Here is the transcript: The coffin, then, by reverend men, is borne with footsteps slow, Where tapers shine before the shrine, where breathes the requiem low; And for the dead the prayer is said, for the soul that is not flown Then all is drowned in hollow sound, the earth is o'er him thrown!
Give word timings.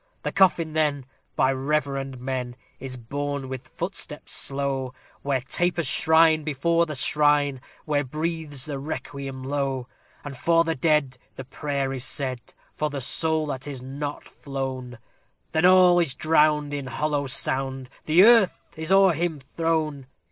The 0.23 0.31
coffin, 0.31 0.73
then, 0.73 1.05
by 1.35 1.53
reverend 1.53 2.19
men, 2.19 2.55
is 2.79 2.97
borne 2.97 3.47
with 3.47 3.67
footsteps 3.67 4.31
slow, 4.31 4.95
Where 5.21 5.41
tapers 5.41 5.85
shine 5.85 6.43
before 6.43 6.87
the 6.87 6.95
shrine, 6.95 7.61
where 7.85 8.03
breathes 8.03 8.65
the 8.65 8.79
requiem 8.79 9.43
low; 9.43 9.87
And 10.23 10.35
for 10.35 10.63
the 10.63 10.73
dead 10.73 11.19
the 11.35 11.43
prayer 11.43 11.93
is 11.93 12.03
said, 12.03 12.39
for 12.73 12.89
the 12.89 12.99
soul 12.99 13.45
that 13.45 13.67
is 13.67 13.83
not 13.83 14.23
flown 14.23 14.97
Then 15.51 15.65
all 15.65 15.99
is 15.99 16.15
drowned 16.15 16.73
in 16.73 16.87
hollow 16.87 17.27
sound, 17.27 17.87
the 18.05 18.23
earth 18.23 18.73
is 18.75 18.91
o'er 18.91 19.13
him 19.13 19.39
thrown! 19.39 20.07